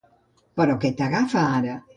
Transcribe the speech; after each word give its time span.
Però 0.61 0.77
què 0.85 0.93
t'agafa, 1.03 1.47
ara? 1.63 1.81